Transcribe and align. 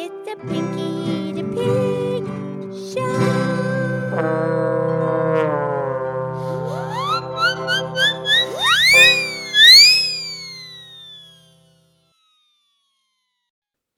It's 0.00 0.14
the 0.30 0.36
Pinky 0.46 1.32
the 1.32 1.42
Pig 1.42 2.22
Show. 2.94 3.18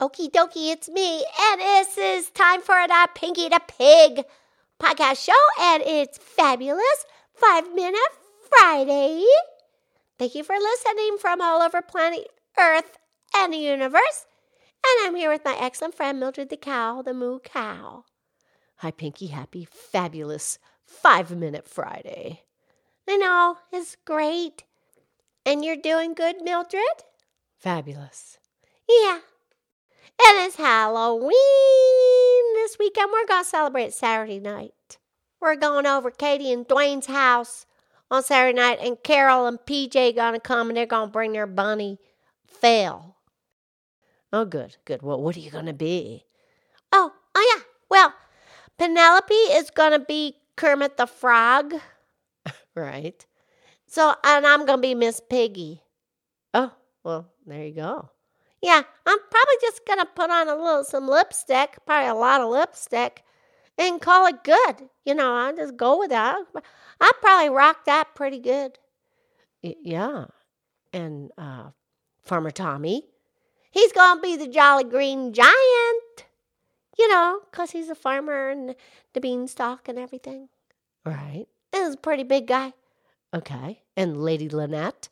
Okie 0.01 0.31
dokie, 0.31 0.73
it's 0.73 0.89
me, 0.89 1.23
and 1.39 1.61
this 1.61 1.99
is 1.99 2.31
time 2.31 2.63
for 2.63 2.87
the 2.89 3.09
Pinky 3.15 3.51
the 3.51 3.61
Pig 3.69 4.25
podcast 4.83 5.23
show, 5.23 5.33
and 5.61 5.83
it's 5.85 6.17
fabulous 6.17 7.05
Five 7.35 7.75
Minute 7.75 8.01
Friday. 8.49 9.23
Thank 10.19 10.35
you 10.35 10.45
for 10.45 10.57
listening 10.57 11.19
from 11.21 11.43
all 11.43 11.61
over 11.61 11.83
planet 11.83 12.27
Earth 12.59 12.97
and 13.37 13.53
the 13.53 13.59
universe. 13.59 14.25
And 14.85 15.07
I'm 15.07 15.15
here 15.15 15.31
with 15.31 15.45
my 15.45 15.57
excellent 15.59 15.95
friend 15.95 16.19
Mildred 16.19 16.49
the 16.49 16.57
cow, 16.57 17.03
the 17.03 17.15
moo 17.15 17.39
cow. 17.41 18.05
Hi, 18.77 18.91
Pinky. 18.91 19.29
Happy, 19.29 19.67
fabulous 19.71 20.59
Five 20.85 21.31
Minute 21.31 21.69
Friday. 21.69 22.43
I 23.09 23.17
know, 23.17 23.59
it's 23.73 23.97
great. 24.05 24.65
And 25.45 25.65
you're 25.65 25.77
doing 25.77 26.15
good, 26.15 26.37
Mildred? 26.43 26.83
Fabulous. 27.59 28.39
Yeah. 28.89 29.21
And 30.23 30.47
it's 30.47 30.57
Halloween 30.57 31.31
this 32.55 32.79
weekend. 32.79 33.11
We're 33.13 33.27
going 33.27 33.45
to 33.45 33.49
celebrate 33.49 33.93
Saturday 33.93 34.39
night. 34.39 34.99
We're 35.41 35.57
going 35.57 35.87
over 35.87 36.11
Katie 36.11 36.53
and 36.53 36.67
Dwayne's 36.67 37.07
house 37.07 37.67
on 38.11 38.23
Saturday 38.23 38.59
night, 38.59 38.79
and 38.83 39.03
Carol 39.03 39.47
and 39.47 39.59
PJ 39.59 40.17
going 40.17 40.35
to 40.35 40.41
come 40.41 40.69
and 40.69 40.77
they're 40.77 40.87
going 40.87 41.09
to 41.09 41.13
bring 41.13 41.33
their 41.33 41.47
bunny, 41.47 41.99
Phil. 42.45 43.17
Oh, 44.33 44.45
good, 44.45 44.77
good. 44.85 45.03
Well, 45.03 45.21
what 45.21 45.37
are 45.37 45.41
you 45.41 45.51
going 45.51 45.67
to 45.67 45.73
be? 45.73 46.25
Oh, 46.93 47.13
oh 47.35 47.55
yeah. 47.57 47.63
Well, 47.89 48.15
Penelope 48.79 49.35
is 49.35 49.71
going 49.71 49.93
to 49.93 49.99
be 49.99 50.37
Kermit 50.57 50.97
the 50.97 51.07
Frog. 51.07 51.75
right. 52.75 53.27
So, 53.87 54.15
and 54.25 54.47
I'm 54.47 54.67
going 54.67 54.79
to 54.79 54.83
be 54.83 54.95
Miss 54.95 55.21
Piggy. 55.29 55.83
Oh, 56.55 56.73
well, 57.03 57.27
there 57.47 57.65
you 57.65 57.75
go. 57.75 58.11
Yeah, 58.63 58.83
I'm 59.07 59.19
probably 59.31 59.55
just 59.63 59.87
going 59.87 59.99
to 60.01 60.07
put 60.07 60.31
on 60.31 60.49
a 60.49 60.55
little, 60.55 60.85
some 60.85 61.09
lipstick, 61.09 61.79
probably 61.87 62.09
a 62.09 62.15
lot 62.15 62.41
of 62.41 62.51
lipstick, 62.51 63.25
and 63.79 64.01
call 64.01 64.27
it 64.27 64.45
good. 64.45 64.89
You 65.05 65.15
know, 65.15 65.33
I 65.33 65.53
just 65.53 65.77
go 65.77 65.99
with 65.99 66.11
that. 66.11 66.37
I 67.01 67.13
probably 67.21 67.49
rock 67.49 67.87
that 67.87 68.15
pretty 68.15 68.39
good. 68.39 68.79
Yeah. 69.63 70.27
And 70.93 71.31
uh, 71.39 71.71
Farmer 72.23 72.51
Tommy? 72.51 73.05
He's 73.71 73.93
going 73.93 74.17
to 74.17 74.23
be 74.23 74.37
the 74.37 74.49
Jolly 74.49 74.85
Green 74.85 75.33
Giant. 75.33 76.27
You 76.99 77.09
know, 77.09 77.41
'cause 77.51 77.71
he's 77.71 77.89
a 77.89 77.95
farmer 77.95 78.51
and 78.51 78.75
the 79.15 79.21
beanstalk 79.21 79.89
and 79.89 79.99
everything. 79.99 80.49
Right. 81.05 81.47
And 81.73 81.85
he's 81.87 81.95
a 81.95 81.99
pretty 81.99 82.25
big 82.25 82.47
guy. 82.47 82.75
Okay. 83.33 83.83
And 83.97 84.23
Lady 84.23 84.49
Lynette? 84.49 85.09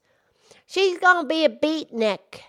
She's 0.67 0.99
going 0.99 1.23
to 1.23 1.29
be 1.29 1.45
a 1.45 1.49
beatnik. 1.49 2.41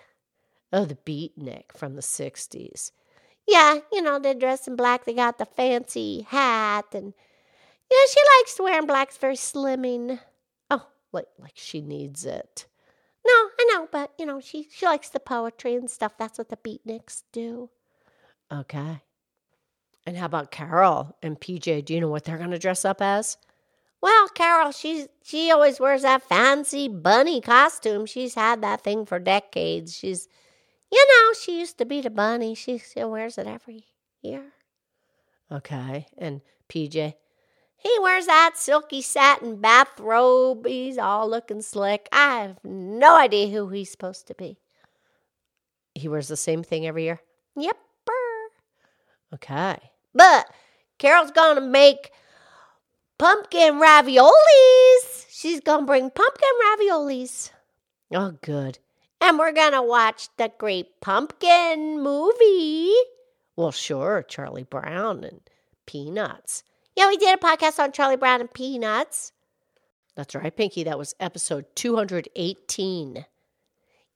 Oh, 0.74 0.86
the 0.86 0.96
beatnik 0.96 1.72
from 1.76 1.96
the 1.96 2.02
60s. 2.02 2.92
Yeah, 3.48 3.80
you 3.92 4.02
know, 4.02 4.20
they're 4.20 4.34
dressed 4.34 4.68
in 4.68 4.76
black. 4.76 5.06
They 5.06 5.14
got 5.14 5.38
the 5.38 5.46
fancy 5.46 6.22
hat. 6.22 6.86
And, 6.94 7.14
you 7.90 7.98
know, 7.98 8.08
she 8.12 8.20
likes 8.38 8.56
to 8.56 8.64
wear 8.64 8.82
black. 8.84 9.10
It's 9.10 9.18
very 9.18 9.36
slimming. 9.36 10.20
Oh, 10.70 10.86
like, 11.12 11.28
like 11.40 11.54
she 11.56 11.82
needs 11.82 12.26
it. 12.26 12.66
No, 13.25 13.34
I 13.34 13.70
know, 13.72 13.88
but, 13.92 14.14
you 14.17 14.25
know, 14.25 14.39
she, 14.39 14.67
she 14.72 14.86
likes 14.86 15.09
the 15.09 15.20
poetry 15.20 15.75
and 15.75 15.89
stuff. 15.89 16.17
That's 16.17 16.38
what 16.38 16.50
the 16.50 16.58
beatniks 16.58 17.23
do. 17.31 17.70
Okay. 18.52 19.02
And 20.06 20.17
how 20.17 20.26
about 20.26 20.52
Carol 20.52 21.16
and 21.22 21.39
PJ? 21.39 21.86
Do 21.86 21.94
you 21.94 22.02
know 22.02 22.08
what 22.08 22.23
they're 22.23 22.38
going 22.38 22.52
to 22.52 22.59
dress 22.59 22.86
up 22.86 23.02
as? 23.02 23.38
Well, 24.02 24.30
Carol, 24.30 24.71
she's 24.71 25.08
she 25.23 25.52
always 25.52 25.80
wears 25.80 26.04
that 26.04 26.23
fancy 26.23 26.88
bunny 26.88 27.42
costume. 27.42 28.05
She's 28.05 28.33
had 28.33 28.61
that 28.61 28.82
thing 28.82 29.05
for 29.05 29.20
decades. 29.20 29.95
She's, 29.95 30.27
you 30.92 31.05
know, 31.05 31.33
she 31.33 31.60
used 31.60 31.77
to 31.80 31.86
be 31.86 32.02
the 32.02 32.10
bunny. 32.10 32.55
She 32.55 32.77
still 32.77 33.11
wears 33.11 33.38
it 33.38 33.45
every 33.45 33.83
year. 34.21 34.54
Okay. 35.52 36.08
And 36.17 36.42
PJ? 36.70 37.15
He 37.80 37.98
wears 38.02 38.26
that 38.26 38.54
silky 38.56 39.02
satin 39.02 39.62
bathrobe. 39.62 40.67
He's 40.67 40.98
all 40.98 41.30
looking 41.30 41.62
slick. 41.62 42.10
I 42.12 42.42
have 42.42 42.60
no 42.64 43.17
idea 43.17 43.48
who 43.48 43.70
he's 43.70 43.90
supposed 43.90 44.28
to 44.28 44.36
be. 44.36 44.58
He 45.95 46.08
wears 46.08 46.28
the 46.28 46.38
same 46.38 46.64
thing 46.64 46.86
every 46.86 47.04
year? 47.04 47.22
Yep. 47.56 47.78
Okay. 49.34 49.78
But 50.14 50.48
Carol's 50.98 51.32
gonna 51.32 51.62
make 51.62 52.12
pumpkin 53.18 53.76
raviolis. 53.76 55.26
She's 55.30 55.62
gonna 55.62 55.86
bring 55.86 56.10
pumpkin 56.10 56.50
raviolis. 56.66 57.52
Oh, 58.14 58.32
good. 58.42 58.80
And 59.22 59.38
we're 59.38 59.52
gonna 59.52 59.84
watch 59.84 60.30
the 60.38 60.52
Great 60.58 61.00
Pumpkin 61.02 62.02
movie. 62.02 62.94
Well, 63.56 63.72
sure. 63.72 64.23
Charlie 64.28 64.64
Brown 64.64 65.23
and 65.23 65.42
Peanuts. 65.86 66.64
Yeah, 66.99 67.08
we 67.08 67.15
did 67.15 67.33
a 67.33 67.42
podcast 67.42 67.80
on 67.80 67.93
Charlie 67.93 68.17
Brown 68.17 68.42
and 68.42 68.54
Peanuts. 68.54 69.32
That's 70.17 70.36
right, 70.36 70.54
Pinky. 70.54 70.83
That 70.83 70.98
was 70.98 71.15
episode 71.17 71.65
218. 71.76 73.26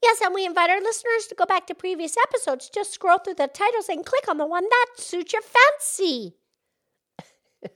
Yes, 0.01 0.21
and 0.21 0.33
we 0.33 0.45
invite 0.45 0.69
our 0.69 0.81
listeners 0.81 1.27
to 1.29 1.35
go 1.35 1.45
back 1.45 1.65
to 1.67 1.75
previous 1.75 2.17
episodes. 2.17 2.69
Just 2.69 2.93
scroll 2.93 3.19
through 3.19 3.35
the 3.35 3.47
titles 3.47 3.87
and 3.87 4.05
click 4.05 4.27
on 4.27 4.37
the 4.37 4.45
one 4.45 4.65
that 4.65 4.87
suits 4.97 5.31
your 5.31 5.41
fancy. 5.41 6.35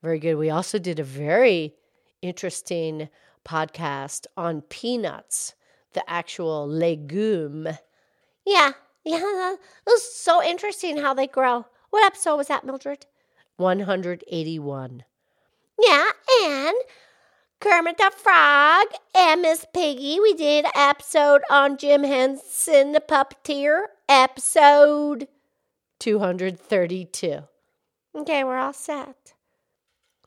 Very 0.00 0.20
good. 0.20 0.36
We 0.36 0.48
also 0.48 0.78
did 0.78 1.00
a 1.00 1.02
very 1.02 1.74
interesting 2.22 3.08
podcast 3.44 4.26
on 4.36 4.60
peanuts, 4.60 5.56
the 5.92 6.08
actual 6.08 6.68
legume. 6.68 7.66
Yeah, 8.44 8.74
yeah, 9.04 9.54
it 9.54 9.58
was 9.88 10.14
so 10.14 10.40
interesting 10.40 10.98
how 10.98 11.14
they 11.14 11.26
grow. 11.26 11.66
What 11.90 12.04
episode 12.04 12.36
was 12.36 12.46
that, 12.46 12.64
Mildred? 12.64 13.06
181. 13.56 15.04
Yeah, 15.82 16.10
and 16.44 16.76
Kermit 17.60 17.98
the 17.98 18.12
Frog 18.14 18.86
and 19.14 19.42
Miss 19.42 19.66
Piggy. 19.72 20.18
We 20.20 20.34
did 20.34 20.66
an 20.66 20.72
episode 20.74 21.42
on 21.50 21.76
Jim 21.78 22.04
Henson 22.04 22.92
the 22.92 23.00
Puppeteer, 23.00 23.86
episode 24.08 25.28
232. 25.98 27.38
Okay, 28.14 28.44
we're 28.44 28.58
all 28.58 28.72
set. 28.72 29.34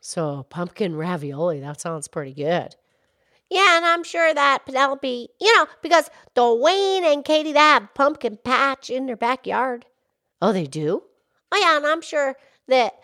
So, 0.00 0.46
pumpkin 0.48 0.96
ravioli, 0.96 1.60
that 1.60 1.80
sounds 1.80 2.08
pretty 2.08 2.32
good. 2.34 2.74
Yeah, 3.50 3.76
and 3.76 3.84
I'm 3.84 4.04
sure 4.04 4.32
that 4.32 4.64
Penelope, 4.64 5.28
you 5.40 5.56
know, 5.56 5.66
because 5.82 6.08
Dwayne 6.36 7.02
and 7.02 7.24
Katie, 7.24 7.52
they 7.52 7.58
have 7.58 7.92
pumpkin 7.94 8.38
patch 8.42 8.90
in 8.90 9.06
their 9.06 9.16
backyard. 9.16 9.86
Oh, 10.40 10.52
they 10.52 10.66
do? 10.66 11.02
Oh, 11.52 11.58
yeah, 11.60 11.76
and 11.76 11.86
I'm 11.86 12.00
sure 12.00 12.36
that 12.68 12.94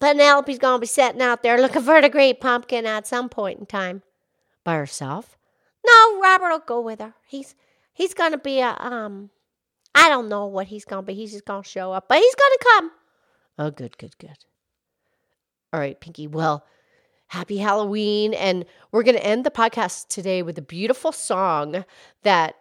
Penelope's 0.00 0.58
going 0.58 0.76
to 0.76 0.80
be 0.80 0.86
sitting 0.86 1.22
out 1.22 1.42
there 1.42 1.60
looking 1.60 1.82
for 1.82 2.00
the 2.00 2.08
great 2.08 2.40
pumpkin 2.40 2.86
at 2.86 3.06
some 3.06 3.28
point 3.28 3.60
in 3.60 3.66
time. 3.66 4.02
By 4.64 4.76
herself? 4.76 5.38
No, 5.86 6.20
Robert 6.20 6.50
will 6.50 6.58
go 6.60 6.80
with 6.80 7.00
her. 7.00 7.14
He's 7.26 7.54
he's 7.92 8.14
going 8.14 8.32
to 8.32 8.38
be 8.38 8.60
a, 8.60 8.76
um, 8.78 9.30
I 9.94 10.08
don't 10.08 10.28
know 10.28 10.46
what 10.46 10.66
he's 10.66 10.84
going 10.84 11.02
to 11.02 11.06
be. 11.06 11.14
He's 11.14 11.32
just 11.32 11.44
going 11.44 11.62
to 11.62 11.68
show 11.68 11.92
up, 11.92 12.08
but 12.08 12.18
he's 12.18 12.34
going 12.34 12.52
to 12.52 12.64
come. 12.64 12.90
Oh, 13.58 13.70
good, 13.70 13.96
good, 13.98 14.16
good. 14.18 14.38
All 15.72 15.80
right, 15.80 15.98
Pinky. 16.00 16.26
Well, 16.26 16.66
happy 17.28 17.58
Halloween. 17.58 18.34
And 18.34 18.64
we're 18.92 19.02
going 19.02 19.16
to 19.16 19.24
end 19.24 19.44
the 19.44 19.50
podcast 19.50 20.08
today 20.08 20.42
with 20.42 20.58
a 20.58 20.62
beautiful 20.62 21.12
song 21.12 21.84
that 22.22 22.56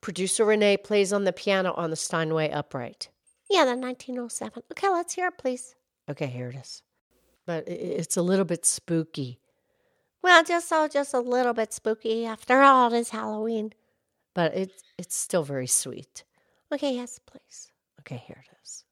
producer 0.00 0.44
Renee 0.44 0.76
plays 0.76 1.12
on 1.12 1.24
the 1.24 1.32
piano 1.32 1.72
on 1.72 1.90
the 1.90 1.96
Steinway 1.96 2.50
upright. 2.50 3.08
Yeah, 3.50 3.64
the 3.64 3.76
1907. 3.76 4.62
Okay, 4.72 4.88
let's 4.88 5.14
hear 5.14 5.28
it, 5.28 5.38
please. 5.38 5.74
Okay, 6.10 6.26
here 6.26 6.48
it 6.48 6.56
is. 6.56 6.82
But 7.46 7.68
it's 7.68 8.16
a 8.16 8.22
little 8.22 8.44
bit 8.44 8.64
spooky. 8.64 9.38
Well, 10.22 10.44
just 10.44 10.68
so, 10.68 10.86
just 10.88 11.14
a 11.14 11.20
little 11.20 11.52
bit 11.52 11.72
spooky. 11.72 12.24
After 12.24 12.60
all, 12.60 12.92
it 12.92 12.98
is 12.98 13.10
Halloween. 13.10 13.72
But 14.34 14.54
it's 14.54 14.82
it's 14.98 15.16
still 15.16 15.42
very 15.42 15.66
sweet. 15.66 16.24
Okay, 16.72 16.94
yes, 16.94 17.18
please. 17.26 17.70
Okay, 18.00 18.22
here 18.26 18.42
it 18.44 18.56
is. 18.62 18.84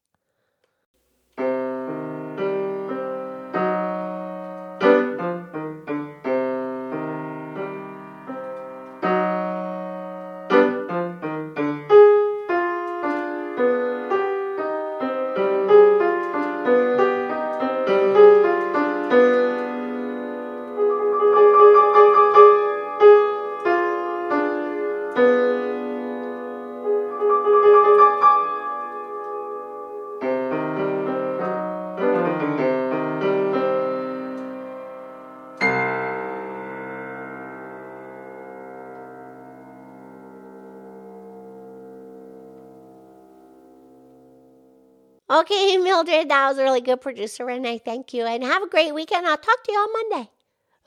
Okay, 45.31 45.77
Mildred, 45.79 46.29
that 46.29 46.49
was 46.49 46.59
a 46.59 46.63
really 46.63 46.81
good, 46.81 47.01
producer 47.01 47.45
Renee. 47.45 47.79
Thank 47.79 48.13
you. 48.13 48.25
And 48.25 48.43
have 48.43 48.63
a 48.63 48.69
great 48.69 48.93
weekend. 48.95 49.27
I'll 49.27 49.37
talk 49.37 49.63
to 49.65 49.73
you 49.73 49.79
on 49.79 50.11
Monday. 50.11 50.31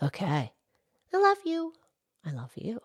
Okay. 0.02 0.52
I 1.14 1.18
love 1.18 1.38
you. 1.46 1.74
I 2.26 2.32
love 2.32 2.52
you. 2.56 2.82